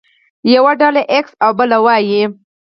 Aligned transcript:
يوه 0.53 0.71
ډله 0.81 1.01
ايکس 1.13 1.31
او 1.43 1.51
بله 1.59 1.77
وايي. 1.85 2.23